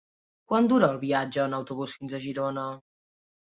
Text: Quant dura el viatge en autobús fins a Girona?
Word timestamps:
Quant 0.51 0.69
dura 0.71 0.89
el 0.93 0.97
viatge 1.03 1.45
en 1.45 1.55
autobús 1.59 1.95
fins 2.01 2.17
a 2.21 2.25
Girona? 2.27 2.67